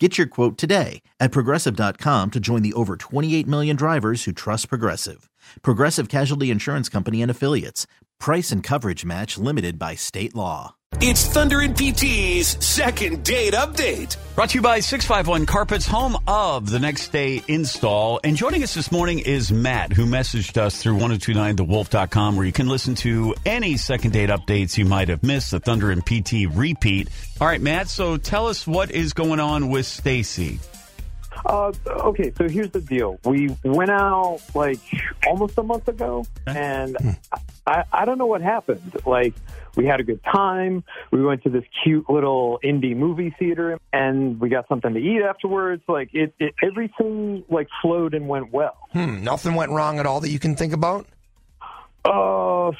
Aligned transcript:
Get 0.00 0.18
your 0.18 0.26
quote 0.26 0.58
today 0.58 1.02
at 1.20 1.30
progressive.com 1.30 2.32
to 2.32 2.40
join 2.40 2.62
the 2.62 2.72
over 2.72 2.96
28 2.96 3.46
million 3.46 3.76
drivers 3.76 4.24
who 4.24 4.32
trust 4.32 4.68
Progressive. 4.68 5.30
Progressive 5.62 6.08
Casualty 6.08 6.50
Insurance 6.50 6.88
Company 6.88 7.22
and 7.22 7.30
Affiliates. 7.30 7.86
Price 8.24 8.52
and 8.52 8.64
coverage 8.64 9.04
match 9.04 9.36
limited 9.36 9.78
by 9.78 9.96
state 9.96 10.34
law. 10.34 10.76
It's 11.02 11.26
Thunder 11.26 11.60
and 11.60 11.76
PT's 11.76 12.56
second 12.64 13.22
date 13.22 13.52
update. 13.52 14.16
Brought 14.34 14.48
to 14.48 14.54
you 14.54 14.62
by 14.62 14.80
651 14.80 15.44
Carpets, 15.44 15.86
home 15.86 16.16
of 16.26 16.70
the 16.70 16.78
next 16.78 17.12
day 17.12 17.42
install. 17.48 18.20
And 18.24 18.34
joining 18.34 18.62
us 18.62 18.72
this 18.72 18.90
morning 18.90 19.18
is 19.18 19.52
Matt, 19.52 19.92
who 19.92 20.06
messaged 20.06 20.56
us 20.56 20.82
through 20.82 20.96
1029thewolf.com, 21.00 22.36
where 22.36 22.46
you 22.46 22.52
can 22.52 22.66
listen 22.66 22.94
to 22.94 23.34
any 23.44 23.76
second 23.76 24.12
date 24.12 24.30
updates 24.30 24.78
you 24.78 24.86
might 24.86 25.10
have 25.10 25.22
missed, 25.22 25.50
the 25.50 25.60
Thunder 25.60 25.90
and 25.90 26.02
PT 26.02 26.48
repeat. 26.50 27.10
All 27.42 27.46
right, 27.46 27.60
Matt, 27.60 27.90
so 27.90 28.16
tell 28.16 28.46
us 28.46 28.66
what 28.66 28.90
is 28.90 29.12
going 29.12 29.38
on 29.38 29.68
with 29.68 29.84
Stacy. 29.84 30.60
Uh, 31.44 31.72
okay, 31.86 32.32
so 32.36 32.48
here's 32.48 32.70
the 32.70 32.80
deal. 32.80 33.18
We 33.24 33.54
went 33.62 33.90
out 33.90 34.40
like 34.54 34.80
almost 35.26 35.58
a 35.58 35.62
month 35.62 35.88
ago, 35.88 36.24
and 36.46 36.96
I, 37.66 37.84
I 37.92 38.04
don't 38.04 38.18
know 38.18 38.26
what 38.26 38.40
happened. 38.40 38.96
Like, 39.04 39.34
we 39.76 39.84
had 39.84 40.00
a 40.00 40.04
good 40.04 40.22
time. 40.24 40.84
We 41.10 41.22
went 41.22 41.42
to 41.42 41.50
this 41.50 41.64
cute 41.82 42.08
little 42.08 42.60
indie 42.64 42.96
movie 42.96 43.34
theater, 43.38 43.78
and 43.92 44.40
we 44.40 44.48
got 44.48 44.68
something 44.68 44.94
to 44.94 45.00
eat 45.00 45.22
afterwards. 45.22 45.82
Like, 45.86 46.10
it, 46.14 46.34
it 46.38 46.54
everything 46.62 47.44
like 47.50 47.68
flowed 47.82 48.14
and 48.14 48.26
went 48.26 48.50
well. 48.50 48.76
Hmm, 48.92 49.22
nothing 49.22 49.54
went 49.54 49.70
wrong 49.70 49.98
at 49.98 50.06
all 50.06 50.20
that 50.20 50.30
you 50.30 50.38
can 50.38 50.56
think 50.56 50.72
about? 50.72 51.06
Uh, 52.04 52.72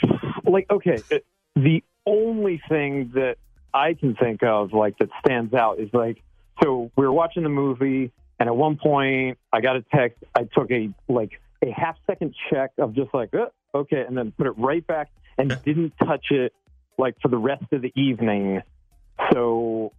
like 0.44 0.70
okay, 0.70 0.98
it, 1.10 1.24
the 1.54 1.82
only 2.06 2.62
thing 2.68 3.12
that 3.14 3.36
I 3.72 3.94
can 3.94 4.14
think 4.14 4.42
of 4.42 4.72
like 4.72 4.98
that 4.98 5.08
stands 5.24 5.52
out 5.54 5.80
is 5.80 5.88
like 5.92 6.22
so 6.62 6.90
we 6.96 7.04
were 7.04 7.12
watching 7.12 7.42
the 7.42 7.48
movie, 7.48 8.12
and 8.44 8.50
at 8.50 8.56
one 8.56 8.76
point 8.76 9.38
I 9.50 9.62
got 9.62 9.76
a 9.76 9.84
text. 9.94 10.22
I 10.34 10.42
took 10.42 10.70
a 10.70 10.92
like 11.08 11.40
a 11.62 11.70
half 11.70 11.96
second 12.06 12.34
check 12.50 12.72
of 12.76 12.94
just 12.94 13.14
like 13.14 13.32
uh, 13.32 13.46
okay, 13.74 14.04
and 14.06 14.14
then 14.14 14.32
put 14.36 14.46
it 14.46 14.50
right 14.58 14.86
back 14.86 15.08
and 15.38 15.48
didn't 15.64 15.94
touch 15.98 16.26
it 16.30 16.52
like 16.98 17.16
for 17.22 17.28
the 17.28 17.38
rest 17.38 17.64
of 17.72 17.80
the 17.80 17.90
evening. 17.96 18.60
So 19.32 19.92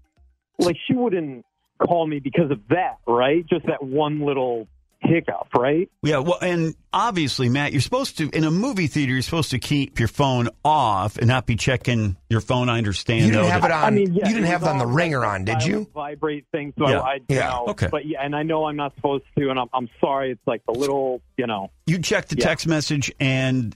like 0.59 0.77
she 0.87 0.93
wouldn't 0.93 1.43
call 1.79 2.05
me 2.05 2.19
because 2.19 2.51
of 2.51 2.59
that, 2.69 2.97
right? 3.07 3.43
Just 3.47 3.65
that 3.65 3.83
one 3.83 4.23
little 4.23 4.67
hiccup, 5.07 5.47
right? 5.55 5.89
Yeah, 6.03 6.19
well, 6.19 6.37
and 6.41 6.75
obviously, 6.93 7.49
Matt, 7.49 7.71
you're 7.71 7.81
supposed 7.81 8.17
to, 8.19 8.29
in 8.29 8.43
a 8.43 8.51
movie 8.51 8.87
theater, 8.87 9.11
you're 9.13 9.21
supposed 9.21 9.51
to 9.51 9.59
keep 9.59 9.99
your 9.99 10.07
phone 10.07 10.49
off 10.63 11.17
and 11.17 11.27
not 11.27 11.45
be 11.45 11.55
checking 11.55 12.17
your 12.29 12.41
phone. 12.41 12.69
I 12.69 12.77
understand. 12.77 13.21
You 13.21 13.31
didn't 13.31 13.43
though, 13.43 13.49
have 13.49 13.61
that- 13.61 13.71
it 13.71 13.73
on. 13.73 13.83
I 13.83 13.89
mean, 13.91 14.13
yeah, 14.13 14.27
you 14.27 14.33
didn't 14.35 14.47
have 14.47 14.63
it 14.63 14.67
on 14.67 14.77
the 14.77 14.87
ringer 14.87 15.23
on, 15.25 15.45
did 15.45 15.63
you? 15.63 15.87
Vibrate 15.93 16.45
thing. 16.51 16.73
So 16.77 16.89
Yeah. 16.89 16.99
I, 16.99 17.07
I, 17.09 17.13
you 17.15 17.21
Yeah. 17.29 17.49
know, 17.49 17.65
Okay. 17.69 17.87
But 17.91 18.05
yeah, 18.05 18.19
and 18.23 18.35
I 18.35 18.43
know 18.43 18.65
I'm 18.65 18.75
not 18.75 18.95
supposed 18.95 19.25
to, 19.37 19.49
and 19.49 19.59
I'm, 19.59 19.69
I'm 19.73 19.89
sorry. 20.01 20.31
It's 20.31 20.41
like 20.47 20.63
the 20.65 20.73
little, 20.73 21.21
you 21.37 21.47
know. 21.47 21.71
you 21.85 21.99
checked 21.99 22.29
the 22.29 22.37
Yeah. 22.37 22.45
text 22.45 22.67
message 22.67 23.11
and 23.19 23.75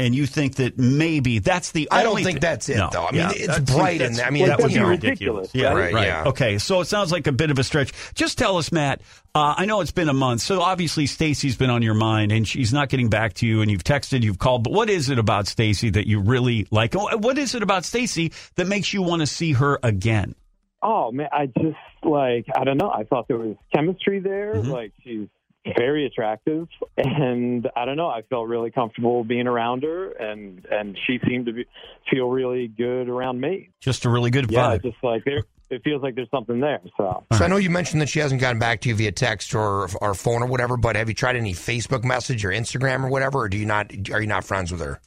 and 0.00 0.14
you 0.14 0.26
think 0.26 0.56
that 0.56 0.78
maybe 0.78 1.38
that's 1.38 1.72
the 1.72 1.88
I 1.90 2.02
don't 2.02 2.16
think 2.22 2.36
thi- 2.38 2.40
that's 2.40 2.68
it, 2.68 2.76
No, 2.78 2.88
though. 2.92 3.06
I 3.06 3.12
mean, 3.12 3.20
yeah, 3.20 3.30
it's 3.34 3.46
that's- 3.46 3.74
bright 3.74 3.98
that's- 3.98 4.10
in 4.10 4.16
there. 4.16 4.26
I 4.26 4.30
mean, 4.30 4.46
that 4.46 4.58
that'd 4.58 4.72
be 4.72 4.78
be 4.78 4.84
ridiculous, 4.84 5.50
Yeah, 5.54 5.72
right? 5.74 5.92
right. 5.94 6.06
Yeah. 6.06 6.24
Okay, 6.26 6.58
so 6.58 6.80
it 6.80 6.86
sounds 6.86 7.12
like 7.12 7.26
a 7.26 7.32
bit 7.32 7.50
of 7.50 7.58
a 7.58 7.64
stretch. 7.64 7.92
Just 8.14 8.38
tell 8.38 8.56
us, 8.56 8.72
Matt. 8.72 9.00
Uh, 9.34 9.54
I 9.56 9.64
know 9.66 9.80
it's 9.80 9.92
been 9.92 10.08
a 10.08 10.12
month, 10.14 10.40
so 10.40 10.60
obviously 10.60 11.06
Stacy's 11.06 11.56
been 11.56 11.70
on 11.70 11.82
your 11.82 11.94
mind, 11.94 12.32
and 12.32 12.48
she's 12.48 12.72
not 12.72 12.88
getting 12.88 13.08
back 13.10 13.34
to 13.34 13.46
you. 13.46 13.62
And 13.62 13.70
you've 13.70 13.84
texted, 13.84 14.22
you've 14.22 14.38
called. 14.40 14.64
But 14.64 14.72
what 14.72 14.90
is 14.90 15.08
it 15.08 15.18
about 15.20 15.46
Stacy 15.46 15.90
that 15.90 16.08
you 16.08 16.18
really 16.20 16.66
like? 16.72 16.94
What 16.94 17.38
is 17.38 17.54
it 17.54 17.62
about 17.62 17.84
Stacy 17.84 18.32
that 18.56 18.66
makes 18.66 18.92
you 18.92 19.02
want 19.02 19.20
to 19.20 19.26
see 19.26 19.52
her 19.52 19.78
again? 19.82 20.34
Oh 20.82 21.12
man, 21.12 21.28
I 21.30 21.46
just 21.46 21.76
like 22.02 22.46
I 22.56 22.64
don't 22.64 22.78
know. 22.78 22.90
I 22.90 23.04
thought 23.04 23.28
there 23.28 23.36
was 23.38 23.54
chemistry 23.74 24.18
there. 24.18 24.54
Mhm. 24.54 24.68
Like 24.68 24.92
she's 25.04 25.28
very 25.76 26.06
attractive, 26.06 26.68
and 26.96 27.68
I 27.76 27.84
don't 27.84 27.96
know. 27.96 28.08
I 28.08 28.22
felt 28.22 28.48
really 28.48 28.70
comfortable 28.70 29.24
being 29.24 29.46
around 29.46 29.82
her, 29.82 30.10
and 30.12 30.64
and 30.70 30.98
she 31.06 31.18
seemed 31.26 31.46
to 31.46 31.52
be, 31.52 31.66
feel 32.10 32.28
really 32.28 32.68
good 32.68 33.08
around 33.08 33.40
me. 33.40 33.70
Just 33.80 34.04
a 34.04 34.10
really 34.10 34.30
good 34.30 34.50
Yeah, 34.50 34.76
vibe. 34.76 34.82
just 34.82 34.96
like 35.02 35.24
there, 35.24 35.42
it 35.68 35.82
feels 35.84 36.02
like 36.02 36.14
there's 36.14 36.30
something 36.30 36.60
there. 36.60 36.80
So 36.96 37.24
So 37.32 37.44
I 37.44 37.48
know 37.48 37.56
you 37.58 37.70
mentioned 37.70 38.00
that 38.00 38.08
she 38.08 38.20
hasn't 38.20 38.40
gotten 38.40 38.58
back 38.58 38.80
to 38.82 38.88
you 38.88 38.94
via 38.94 39.12
text 39.12 39.54
or 39.54 39.88
or 40.00 40.14
phone 40.14 40.42
or 40.42 40.46
whatever. 40.46 40.76
But 40.76 40.96
have 40.96 41.08
you 41.08 41.14
tried 41.14 41.36
any 41.36 41.52
Facebook 41.52 42.04
message 42.04 42.44
or 42.44 42.48
Instagram 42.50 43.04
or 43.04 43.08
whatever? 43.08 43.40
Or 43.40 43.48
do 43.48 43.58
you 43.58 43.66
not? 43.66 43.92
Are 44.12 44.20
you 44.20 44.26
not 44.28 44.44
friends 44.44 44.72
with 44.72 44.80
her? 44.80 45.00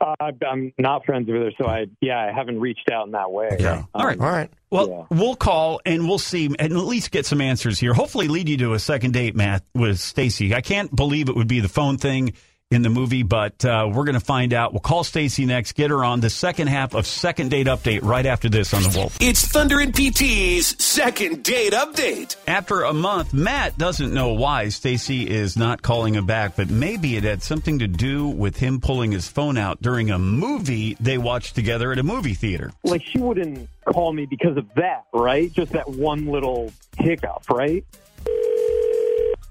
Uh, 0.00 0.32
I'm 0.48 0.72
not 0.78 1.04
friends 1.04 1.26
with 1.28 1.36
her. 1.42 1.50
So 1.58 1.66
I 1.66 1.86
yeah, 2.00 2.18
I 2.20 2.32
haven't 2.32 2.60
reached 2.60 2.90
out 2.92 3.06
in 3.06 3.12
that 3.12 3.30
way. 3.30 3.56
Yeah. 3.58 3.84
All 3.94 4.06
right. 4.06 4.18
All 4.20 4.30
right. 4.30 4.50
Well, 4.70 5.06
Yeah. 5.10 5.16
we'll 5.18 5.36
call 5.36 5.80
and 5.86 6.08
we'll 6.08 6.18
see 6.18 6.46
and 6.46 6.60
at 6.60 6.70
least 6.72 7.10
get 7.10 7.26
some 7.26 7.40
answers 7.40 7.78
here. 7.78 7.94
Hopefully, 7.94 8.28
lead 8.28 8.48
you 8.48 8.56
to 8.58 8.72
a 8.74 8.78
second 8.78 9.12
date, 9.12 9.34
Matt, 9.36 9.62
with 9.74 9.98
Stacy. 10.00 10.54
I 10.54 10.60
can't 10.60 10.94
believe 10.94 11.28
it 11.28 11.36
would 11.36 11.48
be 11.48 11.60
the 11.60 11.68
phone 11.68 11.96
thing 11.98 12.34
in 12.74 12.82
the 12.82 12.90
movie, 12.90 13.22
but 13.22 13.64
uh, 13.64 13.88
we're 13.92 14.04
going 14.04 14.14
to 14.14 14.20
find 14.20 14.52
out. 14.52 14.72
We'll 14.72 14.80
call 14.80 15.04
Stacy 15.04 15.46
next, 15.46 15.72
get 15.72 15.90
her 15.90 16.04
on 16.04 16.20
the 16.20 16.30
second 16.30 16.66
half 16.68 16.94
of 16.94 17.06
Second 17.06 17.50
Date 17.50 17.66
Update 17.66 18.00
right 18.02 18.26
after 18.26 18.48
this 18.48 18.74
on 18.74 18.82
the 18.82 18.92
Wolf. 18.96 19.16
It's 19.20 19.46
Thunder 19.46 19.80
and 19.80 19.94
PT's 19.94 20.82
second 20.82 21.42
date 21.42 21.72
update. 21.72 22.36
After 22.46 22.82
a 22.82 22.92
month, 22.92 23.32
Matt 23.32 23.78
doesn't 23.78 24.12
know 24.12 24.32
why 24.34 24.68
Stacy 24.68 25.28
is 25.28 25.56
not 25.56 25.82
calling 25.82 26.14
him 26.14 26.26
back, 26.26 26.56
but 26.56 26.68
maybe 26.68 27.16
it 27.16 27.24
had 27.24 27.42
something 27.42 27.78
to 27.78 27.86
do 27.86 28.26
with 28.26 28.56
him 28.56 28.80
pulling 28.80 29.12
his 29.12 29.28
phone 29.28 29.56
out 29.56 29.80
during 29.80 30.10
a 30.10 30.18
movie 30.18 30.96
they 31.00 31.18
watched 31.18 31.54
together 31.54 31.92
at 31.92 31.98
a 31.98 32.02
movie 32.02 32.34
theater. 32.34 32.72
like 32.82 33.02
she 33.02 33.18
wouldn't 33.18 33.68
call 33.84 34.12
me 34.12 34.26
because 34.26 34.56
of 34.56 34.66
that, 34.74 35.04
right? 35.12 35.52
Just 35.52 35.72
that 35.72 35.88
one 35.88 36.26
little 36.26 36.72
hiccup, 36.98 37.48
right? 37.50 37.84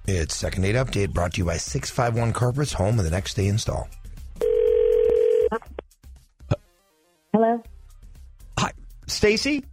It's 0.05 0.35
second 0.35 0.63
date 0.63 0.75
update 0.75 1.11
brought 1.13 1.33
to 1.33 1.37
you 1.39 1.45
by 1.45 1.57
six 1.57 1.89
five 1.89 2.15
one 2.15 2.33
Carpets, 2.33 2.73
home 2.73 2.99
of 2.99 3.05
the 3.05 3.11
next 3.11 3.35
day 3.35 3.47
install. 3.47 3.87
Hello. 7.31 7.63
Hi, 8.59 8.71
Stacy? 9.07 9.63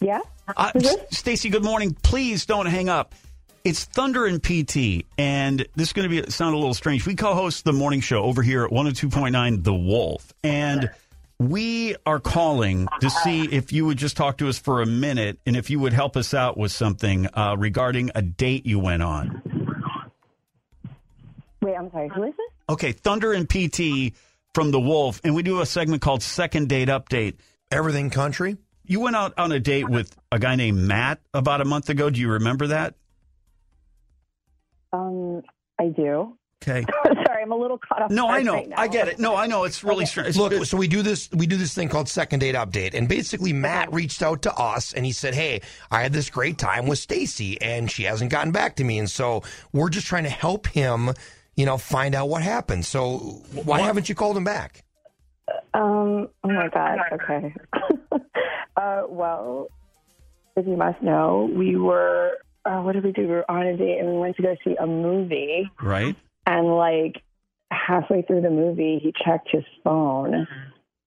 Yeah. 0.00 0.20
Uh, 0.56 0.72
S- 0.74 0.96
Stacy, 1.12 1.48
good 1.48 1.64
morning. 1.64 1.96
Please 2.02 2.44
don't 2.44 2.66
hang 2.66 2.88
up. 2.88 3.14
It's 3.62 3.84
Thunder 3.84 4.26
and 4.26 4.42
PT, 4.42 5.06
and 5.16 5.66
this 5.74 5.88
is 5.88 5.92
going 5.94 6.10
to 6.10 6.22
be 6.22 6.30
sound 6.30 6.54
a 6.54 6.58
little 6.58 6.74
strange. 6.74 7.06
We 7.06 7.14
co-host 7.14 7.64
the 7.64 7.72
morning 7.72 8.00
show 8.00 8.22
over 8.22 8.42
here 8.42 8.64
at 8.64 8.70
102.9 8.70 9.64
The 9.64 9.72
Wolf, 9.72 10.34
and 10.42 10.90
we 11.38 11.96
are 12.06 12.20
calling 12.20 12.88
to 13.00 13.10
see 13.10 13.44
if 13.44 13.72
you 13.72 13.86
would 13.86 13.98
just 13.98 14.16
talk 14.16 14.38
to 14.38 14.48
us 14.48 14.58
for 14.58 14.82
a 14.82 14.86
minute 14.86 15.38
and 15.46 15.56
if 15.56 15.70
you 15.70 15.80
would 15.80 15.92
help 15.92 16.16
us 16.16 16.32
out 16.32 16.56
with 16.56 16.72
something 16.72 17.26
uh, 17.34 17.56
regarding 17.58 18.10
a 18.14 18.22
date 18.22 18.66
you 18.66 18.78
went 18.78 19.02
on. 19.02 19.42
Wait, 21.60 21.74
I'm 21.76 21.90
sorry. 21.90 22.08
Who 22.14 22.24
is 22.24 22.34
this? 22.36 22.46
Okay, 22.68 22.92
Thunder 22.92 23.32
and 23.32 23.48
PT 23.48 24.14
from 24.54 24.70
The 24.70 24.80
Wolf, 24.80 25.20
and 25.24 25.34
we 25.34 25.42
do 25.42 25.60
a 25.60 25.66
segment 25.66 26.02
called 26.02 26.22
Second 26.22 26.68
Date 26.68 26.88
Update. 26.88 27.36
Everything 27.70 28.10
country. 28.10 28.56
You 28.86 29.00
went 29.00 29.16
out 29.16 29.34
on 29.38 29.50
a 29.50 29.58
date 29.58 29.88
with 29.88 30.14
a 30.30 30.38
guy 30.38 30.56
named 30.56 30.78
Matt 30.78 31.20
about 31.32 31.60
a 31.60 31.64
month 31.64 31.88
ago. 31.88 32.10
Do 32.10 32.20
you 32.20 32.32
remember 32.32 32.68
that? 32.68 32.94
Um, 34.92 35.42
I 35.80 35.88
do. 35.88 36.36
Okay. 36.62 36.84
sorry, 37.44 37.52
I'm 37.52 37.52
a 37.52 37.56
little 37.56 37.78
caught 37.78 38.02
off. 38.02 38.10
No, 38.10 38.28
I 38.28 38.42
know. 38.42 38.54
right 38.54 38.68
now. 38.68 38.76
I 38.78 38.88
get 38.88 39.08
it. 39.08 39.18
No, 39.18 39.36
I 39.36 39.46
know. 39.46 39.64
It's 39.64 39.84
really 39.84 40.06
strange. 40.06 40.36
Look, 40.36 40.52
so 40.64 40.76
we 40.76 40.88
do 40.88 41.02
this. 41.02 41.28
We 41.32 41.46
do 41.46 41.56
this 41.56 41.74
thing 41.74 41.88
called 41.88 42.08
second 42.08 42.40
date 42.40 42.54
update, 42.54 42.94
and 42.94 43.08
basically 43.08 43.52
Matt 43.52 43.92
reached 43.92 44.22
out 44.22 44.42
to 44.42 44.54
us 44.54 44.92
and 44.92 45.04
he 45.04 45.12
said, 45.12 45.34
"Hey, 45.34 45.60
I 45.90 46.02
had 46.02 46.12
this 46.12 46.30
great 46.30 46.58
time 46.58 46.86
with 46.86 46.98
Stacy, 46.98 47.60
and 47.60 47.90
she 47.90 48.04
hasn't 48.04 48.30
gotten 48.30 48.52
back 48.52 48.76
to 48.76 48.84
me, 48.84 48.98
and 48.98 49.10
so 49.10 49.42
we're 49.72 49.90
just 49.90 50.06
trying 50.06 50.24
to 50.24 50.30
help 50.30 50.66
him, 50.66 51.10
you 51.56 51.66
know, 51.66 51.76
find 51.78 52.14
out 52.14 52.28
what 52.28 52.42
happened. 52.42 52.84
So 52.84 53.18
why 53.64 53.80
haven't 53.80 54.08
you 54.08 54.14
called 54.14 54.36
him 54.36 54.44
back? 54.44 54.84
Um. 55.74 56.28
Oh 56.42 56.48
my 56.48 56.68
God. 56.68 56.98
Okay. 57.12 57.54
uh. 58.76 59.02
Well, 59.08 59.68
as 60.56 60.64
you 60.66 60.76
must 60.76 61.02
know, 61.02 61.50
we 61.54 61.76
were. 61.76 62.32
Uh, 62.66 62.80
what 62.80 62.92
did 62.92 63.04
we 63.04 63.12
do? 63.12 63.22
We 63.22 63.26
were 63.28 63.50
on 63.50 63.66
a 63.66 63.76
date 63.76 63.98
and 63.98 64.08
we 64.10 64.16
went 64.18 64.36
to 64.36 64.42
go 64.42 64.56
see 64.64 64.74
a 64.80 64.86
movie. 64.86 65.70
right? 65.82 66.16
And 66.46 66.66
like 66.76 67.22
halfway 67.86 68.22
through 68.22 68.40
the 68.42 68.50
movie, 68.50 68.98
he 69.02 69.12
checked 69.24 69.48
his 69.50 69.64
phone, 69.82 70.46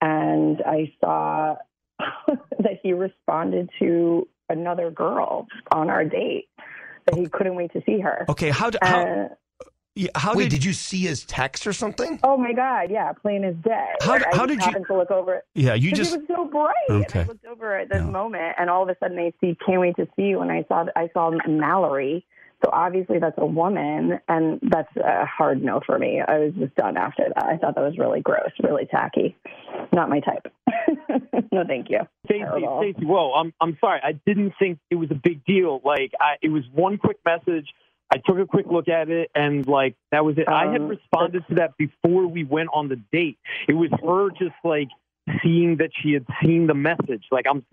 and 0.01 0.61
I 0.65 0.93
saw 1.01 1.55
that 2.27 2.79
he 2.83 2.93
responded 2.93 3.69
to 3.79 4.27
another 4.49 4.91
girl 4.91 5.47
on 5.71 5.89
our 5.89 6.03
date. 6.05 6.49
That 7.05 7.15
he 7.15 7.27
couldn't 7.27 7.55
wait 7.55 7.71
to 7.73 7.81
see 7.85 7.99
her. 8.01 8.25
Okay. 8.29 8.49
How? 8.49 8.69
Do, 8.69 8.77
how 8.81 8.99
Uh, 9.01 9.27
Yeah, 9.95 10.09
How 10.15 10.35
Wait, 10.35 10.43
did, 10.51 10.57
did 10.57 10.65
you 10.65 10.73
see 10.73 10.99
his 10.99 11.23
text 11.25 11.65
or 11.65 11.73
something? 11.73 12.19
Oh 12.21 12.37
my 12.37 12.53
God, 12.53 12.91
yeah, 12.91 13.13
plain 13.13 13.43
as 13.45 13.55
day. 13.63 13.87
How- 14.01 14.11
Like, 14.11 14.27
I 14.31 14.35
how 14.37 14.45
did 14.45 14.59
you- 14.59 14.65
happened 14.65 14.85
to 14.87 14.95
look 14.97 15.09
over 15.09 15.35
it. 15.35 15.43
Yeah, 15.55 15.73
you 15.73 15.91
just. 15.93 16.13
it 16.13 16.19
was 16.19 16.27
so 16.27 16.45
bright. 16.45 16.75
And 16.89 17.05
Okay. 17.05 17.21
I 17.21 17.23
looked 17.23 17.45
over 17.45 17.77
at 17.79 17.89
this 17.89 18.01
Yeah. 18.03 18.09
moment, 18.11 18.55
and 18.59 18.69
all 18.69 18.83
of 18.83 18.89
a 18.89 18.95
sudden 18.99 19.17
I 19.17 19.31
see, 19.41 19.57
can't 19.65 19.79
wait 19.79 19.95
to 19.95 20.05
see 20.15 20.23
you. 20.23 20.41
And 20.41 20.51
I 20.51 20.65
saw, 20.67 20.85
I 20.95 21.09
saw 21.13 21.31
Mallory. 21.47 22.25
So 22.63 22.71
obviously 22.73 23.19
that's 23.19 23.37
a 23.37 23.45
woman, 23.45 24.19
and 24.27 24.59
that's 24.63 24.95
a 24.97 25.25
hard 25.25 25.63
no 25.63 25.79
for 25.85 25.99
me. 25.99 26.21
I 26.27 26.39
was 26.39 26.53
just 26.57 26.75
done 26.75 26.97
after 26.97 27.23
that. 27.35 27.45
I 27.45 27.57
thought 27.57 27.75
that 27.75 27.83
was 27.83 27.97
really 27.99 28.19
gross, 28.21 28.51
really 28.63 28.85
tacky. 28.85 29.35
Not 29.93 30.09
my 30.09 30.21
type. 30.21 30.51
no, 31.51 31.63
thank 31.67 31.89
you. 31.89 31.99
Stacey, 32.25 32.39
Terrible. 32.39 32.79
Stacey, 32.81 33.05
whoa, 33.05 33.33
I'm 33.33 33.53
I'm 33.61 33.77
sorry. 33.79 33.99
I 34.03 34.13
didn't 34.25 34.53
think 34.57 34.79
it 34.89 34.95
was 34.95 35.11
a 35.11 35.15
big 35.15 35.45
deal. 35.45 35.81
Like, 35.83 36.13
I, 36.19 36.37
it 36.41 36.49
was 36.49 36.63
one 36.73 36.97
quick 36.97 37.17
message. 37.25 37.67
I 38.11 38.17
took 38.17 38.37
a 38.39 38.45
quick 38.45 38.65
look 38.71 38.87
at 38.87 39.09
it, 39.09 39.29
and 39.35 39.67
like 39.67 39.95
that 40.11 40.25
was 40.25 40.37
it. 40.37 40.47
I 40.47 40.71
had 40.71 40.81
Um, 40.81 40.87
responded 40.87 41.43
to 41.49 41.55
that 41.55 41.77
before 41.77 42.25
we 42.25 42.43
went 42.43 42.69
on 42.73 42.87
the 42.89 42.99
date. 43.11 43.37
It 43.67 43.73
was 43.73 43.89
her 44.03 44.29
just 44.31 44.55
like 44.63 44.87
seeing 45.43 45.77
that 45.77 45.91
she 46.01 46.13
had 46.13 46.25
seen 46.43 46.67
the 46.67 46.73
message. 46.73 47.25
Like, 47.31 47.45
I'm, 47.49 47.65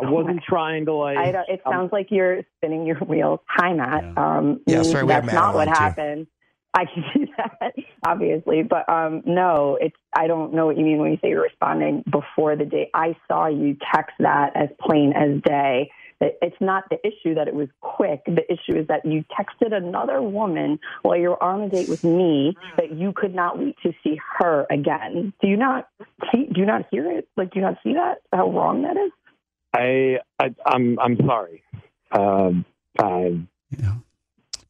I 0.00 0.10
wasn't 0.10 0.42
trying 0.42 0.86
to 0.86 0.94
like. 0.94 1.18
I 1.18 1.32
don't, 1.32 1.48
it 1.48 1.60
um, 1.66 1.72
sounds 1.72 1.92
like 1.92 2.08
you're 2.10 2.42
spinning 2.56 2.86
your 2.86 2.96
wheels. 2.98 3.40
Hi, 3.48 3.72
Matt. 3.72 4.04
Yeah. 4.04 4.38
Um, 4.38 4.60
Yeah, 4.66 4.82
sorry, 4.82 5.04
we 5.04 5.12
have 5.12 5.24
that's 5.24 5.34
Matt 5.34 5.34
not 5.34 5.54
what 5.54 5.66
line, 5.68 5.76
too. 5.76 5.82
happened. 5.82 6.26
I 6.74 6.86
can 6.86 7.04
see 7.12 7.32
that, 7.36 7.74
obviously, 8.06 8.62
but 8.62 8.88
um, 8.88 9.22
no, 9.26 9.76
it's. 9.78 9.96
I 10.14 10.26
don't 10.26 10.54
know 10.54 10.64
what 10.66 10.78
you 10.78 10.84
mean 10.84 10.98
when 10.98 11.10
you 11.10 11.18
say 11.20 11.28
you're 11.28 11.42
responding 11.42 12.02
before 12.10 12.56
the 12.56 12.64
date. 12.64 12.88
I 12.94 13.14
saw 13.28 13.46
you 13.46 13.76
text 13.94 14.14
that 14.20 14.56
as 14.56 14.68
plain 14.80 15.12
as 15.12 15.42
day. 15.42 15.90
It's 16.40 16.56
not 16.60 16.84
the 16.88 16.98
issue 17.06 17.34
that 17.34 17.48
it 17.48 17.54
was 17.54 17.68
quick. 17.80 18.22
The 18.26 18.44
issue 18.50 18.78
is 18.78 18.86
that 18.86 19.04
you 19.04 19.24
texted 19.38 19.74
another 19.74 20.22
woman 20.22 20.78
while 21.02 21.16
you 21.18 21.30
were 21.30 21.42
on 21.42 21.62
a 21.62 21.68
date 21.68 21.88
with 21.88 22.04
me 22.04 22.56
that 22.76 22.92
you 22.92 23.12
could 23.12 23.34
not 23.34 23.58
wait 23.58 23.76
to 23.82 23.92
see 24.04 24.18
her 24.38 24.66
again. 24.70 25.32
Do 25.42 25.48
you 25.48 25.56
not 25.56 25.88
see? 26.32 26.44
Do 26.46 26.60
you 26.60 26.66
not 26.66 26.86
hear 26.90 27.10
it? 27.10 27.28
Like, 27.36 27.50
do 27.52 27.58
you 27.58 27.66
not 27.66 27.76
see 27.82 27.94
that? 27.94 28.22
How 28.32 28.48
wrong 28.50 28.82
that 28.82 28.96
is? 28.96 29.10
I, 29.74 30.18
I 30.38 30.54
I'm 30.66 30.98
I'm 31.00 31.16
sorry. 31.26 31.62
Um, 32.10 32.64
I 32.98 33.40
Yeah. 33.70 33.94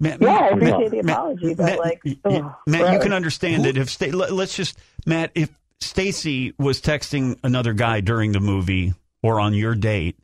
Matt, 0.01 0.21
Yeah, 0.21 0.29
I 0.29 0.41
Matt- 0.41 0.53
appreciate 0.55 0.91
the 0.91 1.03
Matt- 1.03 1.17
apology, 1.17 1.55
but 1.55 1.65
Matt, 1.67 1.79
like, 1.79 2.01
y- 2.05 2.17
y- 2.25 2.37
ugh, 2.39 2.53
Matt, 2.67 2.93
you 2.95 2.99
can 3.01 3.13
understand 3.13 3.65
that 3.65 3.77
if 3.77 3.89
Sta- 3.91 4.11
let- 4.11 4.33
let's 4.33 4.57
just 4.57 4.79
Matt, 5.07 5.31
if 5.35 5.51
Stacy 5.81 6.55
was 6.59 6.81
texting 6.81 7.39
another 7.45 7.73
guy 7.73 8.01
during 8.01 8.33
the 8.33 8.41
movie 8.41 8.95
or 9.23 9.39
on 9.41 9.55
your 9.55 9.75
date, 9.75 10.17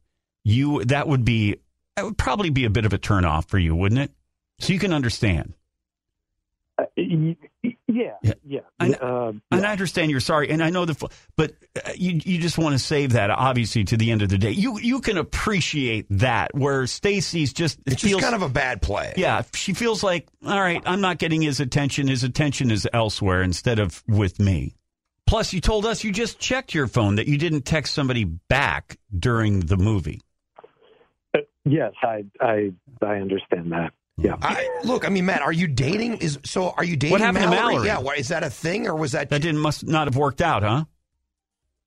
you 0.44 0.84
that 0.84 1.06
would 1.08 1.25
be 1.25 1.56
that 1.96 2.04
would 2.04 2.19
probably 2.19 2.50
be 2.50 2.64
a 2.64 2.70
bit 2.70 2.84
of 2.84 2.92
a 2.92 2.98
turnoff 2.98 3.48
for 3.48 3.58
you, 3.58 3.75
wouldn't 3.75 4.00
it? 4.00 4.12
So 4.60 4.72
you 4.72 4.78
can 4.78 4.92
understand. 4.92 5.54
uh, 6.78 6.84
y- 6.96 7.08
y- 7.10 7.47
yeah 7.88 8.14
Yeah. 8.23 8.32
yeah. 8.44 8.61
I- 8.79 8.93
uh, 8.93 9.32
And 9.50 9.67
I 9.67 9.73
understand 9.73 10.11
you're 10.11 10.20
sorry, 10.20 10.50
and 10.50 10.62
I 10.62 10.70
know 10.70 10.85
the, 10.85 11.08
but 11.37 11.55
uh, 11.76 11.90
you 11.96 12.20
you 12.25 12.38
just 12.38 12.58
want 12.58 12.75
to 12.75 12.79
save 12.79 13.12
that 13.12 13.31
obviously 13.31 13.85
to 13.85 13.96
the 13.96 14.11
end 14.11 14.23
of 14.23 14.29
the 14.29 14.38
day. 14.38 14.50
You 14.50 14.79
you 14.79 15.00
can 15.00 15.17
appreciate 15.19 16.06
that 16.11 16.55
where 16.55 16.87
Stacy's 16.87 17.52
just 17.52 17.79
It's 17.87 18.02
feels 18.02 18.20
just 18.20 18.23
kind 18.31 18.35
of 18.35 18.43
a 18.49 18.52
bad 18.52 18.82
play. 18.82 19.14
Yeah, 19.17 19.43
she 19.55 19.73
feels 19.75 20.02
like, 20.02 20.29
all 20.46 20.61
right, 20.61 20.82
I'm 20.87 21.00
not 21.00 21.19
getting 21.19 21.40
his 21.43 21.61
attention. 21.61 22.08
His 22.08 22.25
attention 22.25 22.70
is 22.70 22.87
elsewhere 22.93 23.43
instead 23.43 23.79
of 23.79 24.02
with 24.06 24.38
me. 24.38 24.75
Plus, 25.26 25.52
you 25.52 25.61
told 25.61 25.85
us 25.85 26.05
you 26.05 26.12
just 26.12 26.38
checked 26.38 26.75
your 26.75 26.87
phone 26.87 27.17
that 27.17 27.26
you 27.26 27.37
didn't 27.37 27.62
text 27.62 27.93
somebody 27.94 28.25
back 28.25 28.99
during 29.19 29.61
the 29.61 29.76
movie. 29.76 30.20
uh, 31.35 31.40
yes, 31.64 31.93
I 32.02 32.25
I 32.40 32.73
I 33.02 33.17
understand 33.17 33.73
that. 33.73 33.93
Yeah. 34.20 34.36
I, 34.42 34.68
look, 34.84 35.06
I 35.06 35.10
mean, 35.10 35.26
Matt, 35.26 35.42
are 35.42 35.52
you 35.52 35.68
dating? 35.68 36.16
Is 36.18 36.38
so? 36.44 36.70
Are 36.76 36.82
you 36.84 36.96
dating? 36.96 37.12
What 37.12 37.20
happened 37.20 37.44
to 37.44 37.50
Mallory? 37.50 37.86
Yeah, 37.86 38.00
what, 38.00 38.18
is 38.18 38.28
that 38.28 38.42
a 38.42 38.50
thing 38.50 38.88
or 38.88 38.96
was 38.96 39.12
that? 39.12 39.30
That 39.30 39.40
didn't 39.42 39.60
must 39.60 39.86
not 39.86 40.08
have 40.08 40.16
worked 40.16 40.40
out, 40.42 40.62
huh? 40.64 40.84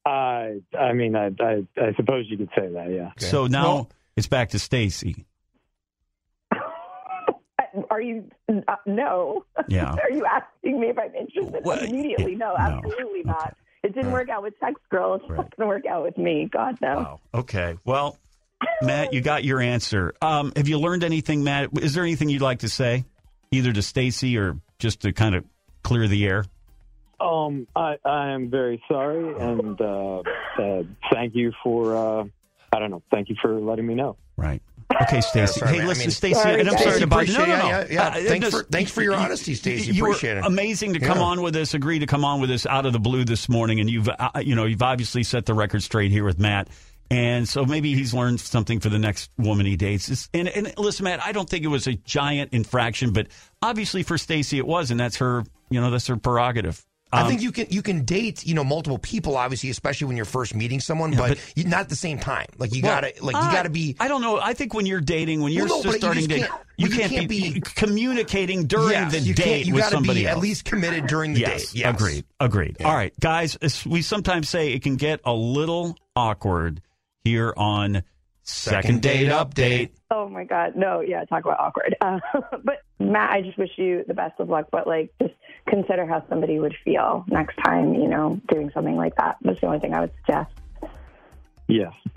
I 0.05 0.61
I 0.79 0.93
mean 0.93 1.15
I 1.15 1.27
I, 1.39 1.67
I 1.77 1.93
suppose 1.97 2.25
you 2.29 2.37
could 2.37 2.49
say 2.57 2.69
that. 2.71 2.89
Yeah. 2.89 3.07
Okay. 3.17 3.25
So 3.25 3.47
now 3.47 3.63
Well- 3.63 3.89
it's 4.15 4.27
back 4.27 4.49
to 4.51 4.59
Stacy. 4.59 5.25
Are 7.89 8.01
you? 8.01 8.29
Uh, 8.49 8.75
no. 8.85 9.45
Yeah. 9.69 9.91
Are 10.03 10.11
you 10.11 10.25
asking 10.25 10.79
me 10.81 10.87
if 10.87 10.99
I'm 10.99 11.15
interested? 11.15 11.61
Well, 11.63 11.79
Immediately, 11.79 12.35
no, 12.35 12.49
no. 12.49 12.55
absolutely 12.57 13.23
not. 13.23 13.55
It 13.83 13.93
didn't 13.95 14.11
work 14.11 14.27
out 14.29 14.43
with 14.43 14.59
Text 14.59 14.83
Girl. 14.89 15.15
It's 15.15 15.23
Right. 15.29 15.37
not 15.37 15.55
going 15.55 15.65
to 15.65 15.67
work 15.67 15.85
out 15.85 16.03
with 16.03 16.17
me. 16.17 16.49
God 16.51 16.77
no. 16.81 16.95
Wow. 16.95 17.19
Okay. 17.33 17.77
Well, 17.85 18.17
Matt, 18.81 19.13
you 19.13 19.21
got 19.21 19.43
your 19.43 19.59
answer. 19.61 20.13
Um, 20.21 20.51
have 20.55 20.67
you 20.67 20.79
learned 20.79 21.03
anything, 21.03 21.43
Matt? 21.43 21.69
Is 21.79 21.93
there 21.93 22.03
anything 22.03 22.29
you'd 22.29 22.41
like 22.41 22.59
to 22.59 22.69
say, 22.69 23.05
either 23.51 23.71
to 23.73 23.81
Stacy 23.81 24.37
or 24.37 24.57
just 24.79 25.01
to 25.01 25.11
kind 25.13 25.35
of 25.35 25.45
clear 25.83 26.07
the 26.07 26.25
air? 26.25 26.45
Um, 27.19 27.67
I 27.75 27.97
I 28.03 28.29
am 28.31 28.49
very 28.49 28.81
sorry, 28.87 29.35
and 29.39 29.79
uh, 29.79 30.21
uh, 30.59 30.83
thank 31.13 31.35
you 31.35 31.51
for 31.63 31.95
uh, 31.95 32.23
I 32.73 32.79
don't 32.79 32.89
know. 32.89 33.03
Thank 33.11 33.29
you 33.29 33.35
for 33.41 33.59
letting 33.59 33.85
me 33.85 33.93
know. 33.93 34.17
Right. 34.37 34.61
Okay, 35.03 35.21
Stacy. 35.21 35.59
sorry, 35.59 35.71
hey, 35.71 35.77
man. 35.77 35.85
I 35.85 35.89
listen, 35.89 36.03
mean- 36.05 36.11
Stacy, 36.11 36.49
and 36.49 36.67
I'm 36.67 36.73
guys. 36.75 36.83
sorry 36.83 36.99
to 36.99 37.07
bother 37.07 37.23
you. 37.25 37.33
No, 37.37 37.45
no, 37.45 37.57
no. 37.59 37.67
Yeah, 37.67 37.85
yeah. 37.89 38.07
Uh, 38.07 38.13
Thanks 38.23 38.45
just- 38.49 38.57
for- 38.57 38.63
thanks 38.71 38.91
for 38.91 39.01
your 39.01 39.13
honesty, 39.15 39.53
Stacy. 39.53 39.91
You 39.93 40.01
were 40.03 40.09
Appreciate 40.09 40.37
it. 40.37 40.45
amazing 40.45 40.93
to 40.93 40.99
come 40.99 41.19
Yeah. 41.19 41.23
on 41.23 41.41
with 41.41 41.55
us. 41.55 41.73
Agree 41.75 41.99
to 41.99 42.07
come 42.07 42.25
on 42.25 42.41
with 42.41 42.51
us 42.51 42.65
out 42.65 42.85
of 42.85 42.91
the 42.91 42.99
blue 42.99 43.23
this 43.23 43.47
morning, 43.47 43.79
and 43.79 43.89
you've 43.89 44.09
uh, 44.09 44.31
you 44.43 44.55
know 44.55 44.65
you've 44.65 44.81
obviously 44.81 45.23
set 45.23 45.45
the 45.45 45.53
record 45.53 45.81
straight 45.83 46.11
here 46.11 46.25
with 46.25 46.39
Matt. 46.39 46.67
And 47.11 47.47
so 47.47 47.65
maybe 47.65 47.93
he's 47.93 48.13
learned 48.13 48.39
something 48.39 48.79
for 48.79 48.87
the 48.87 48.97
next 48.97 49.31
woman 49.37 49.65
he 49.65 49.75
dates. 49.75 50.29
And, 50.33 50.47
and 50.47 50.73
listen, 50.77 51.03
Matt, 51.03 51.21
I 51.23 51.33
don't 51.33 51.47
think 51.49 51.65
it 51.65 51.67
was 51.67 51.85
a 51.85 51.93
giant 51.95 52.53
infraction, 52.53 53.11
but 53.11 53.27
obviously 53.61 54.01
for 54.03 54.17
Stacy 54.17 54.57
it 54.57 54.65
was, 54.65 54.91
and 54.91 54.99
that's 54.99 55.17
her, 55.17 55.43
you 55.69 55.81
know, 55.81 55.91
that's 55.91 56.07
her 56.07 56.15
prerogative. 56.15 56.83
I 57.13 57.23
Um, 57.23 57.27
think 57.27 57.41
you 57.41 57.51
can 57.51 57.65
you 57.69 57.81
can 57.81 58.05
date 58.05 58.45
you 58.47 58.55
know 58.55 58.63
multiple 58.63 58.97
people 58.97 59.35
obviously 59.35 59.69
especially 59.69 60.07
when 60.07 60.15
you're 60.15 60.23
first 60.25 60.55
meeting 60.55 60.79
someone 60.79 61.11
Yeah, 61.11 61.17
but, 61.19 61.29
but- 61.31 61.53
you, 61.57 61.65
not 61.65 61.81
at 61.81 61.89
the 61.89 61.95
same 61.97 62.17
time 62.17 62.45
like 62.57 62.73
you 62.73 62.81
Well, 62.81 63.01
gotta 63.01 63.11
like 63.21 63.35
you 63.35 63.41
I- 63.41 63.51
gotta 63.51 63.69
be 63.69 63.97
I 63.99 64.07
don't 64.07 64.21
know. 64.21 64.39
I 64.39 64.53
think 64.53 64.73
when 64.73 64.85
you're 64.85 65.01
dating, 65.01 65.41
when 65.41 65.51
you're 65.51 65.65
Well, 65.67 65.83
no, 65.83 65.91
you 65.91 65.97
starting 65.97 66.25
dating, 66.27 66.45
can't- 66.47 66.61
you, 66.77 66.87
you 66.87 66.95
can't 66.97 67.11
can't 67.11 67.27
be, 67.27 67.53
be- 67.55 67.59
communicating 67.59 68.65
during 68.65 68.91
Yes, 68.91 69.11
the 69.11 69.19
you 69.19 69.33
date 69.33 69.65
you 69.65 69.73
with 69.73 69.83
gotta 69.83 69.95
somebody 69.95 70.21
be 70.21 70.27
else. 70.27 70.37
at 70.37 70.41
least 70.41 70.63
committed 70.63 71.07
during 71.07 71.33
the 71.33 71.41
yes, 71.41 71.73
date 71.73 71.81
yes 71.81 71.93
agreed, 71.93 72.23
agreed. 72.39 72.77
All 72.81 72.95
right, 72.95 73.13
guys, 73.19 73.57
as 73.57 73.85
we 73.85 74.01
sometimes 74.01 74.47
say 74.47 74.71
it 74.71 74.81
can 74.81 74.95
get 74.95 75.19
a 75.25 75.33
little 75.33 75.97
awkward 76.15 76.81
here 77.23 77.53
on 77.56 78.03
Second, 78.44 79.01
Date 79.01 79.29
Update. 79.29 79.91
Oh 80.09 80.27
my 80.27 80.44
God, 80.44 80.75
no, 80.75 81.01
yeah, 81.01 81.23
talk 81.25 81.45
about 81.45 81.59
awkward. 81.59 81.95
Uh, 82.01 82.19
but 82.63 82.81
Matt, 83.00 83.31
I 83.31 83.41
just 83.41 83.57
wish 83.57 83.71
you 83.77 84.03
the 84.07 84.13
best 84.13 84.39
of 84.39 84.50
luck. 84.50 84.68
But 84.71 84.88
like, 84.88 85.13
just 85.21 85.33
consider 85.68 86.06
how 86.06 86.25
somebody 86.27 86.59
would 86.59 86.75
feel 86.83 87.23
next 87.27 87.56
time. 87.63 87.94
You 87.94 88.07
know, 88.07 88.41
doing 88.50 88.71
something 88.73 88.95
like 88.95 89.15
that. 89.15 89.38
That's 89.41 89.62
the 89.62 89.68
only 89.68 89.79
thing 89.79 89.94
I 89.94 90.01
would 90.01 90.12
suggest. 90.25 90.51
Yes. 91.67 91.93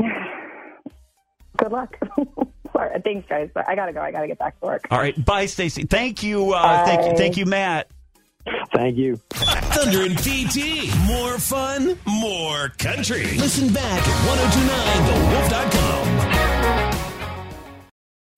Good 1.57 1.71
luck. 1.71 1.97
Sorry, 2.73 3.01
thanks, 3.03 3.29
guys. 3.29 3.51
But 3.55 3.69
I 3.69 3.77
gotta 3.77 3.93
go. 3.93 4.01
I 4.01 4.11
gotta 4.11 4.27
get 4.27 4.39
back 4.39 4.59
to 4.61 4.67
work. 4.67 4.87
All 4.91 4.99
right, 4.99 5.25
bye, 5.25 5.47
Stacy. 5.47 5.85
Thank 5.85 6.23
you, 6.23 6.53
uh, 6.53 6.85
thank 6.85 7.11
you, 7.11 7.17
thank 7.17 7.37
you, 7.37 7.47
Matt. 7.47 7.89
Thank 8.75 8.97
you. 8.97 9.17
Thunder 9.31 10.03
and 10.03 10.19
PT. 10.19 10.95
More 11.07 11.39
fun, 11.39 11.99
more 12.07 12.69
country. 12.79 13.25
Listen 13.39 13.73
back 13.73 14.03
at 14.07 14.27